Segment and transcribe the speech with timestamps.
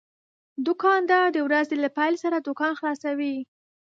[0.65, 3.35] دوکاندار د ورځې له پېل سره دوکان خلاصوي.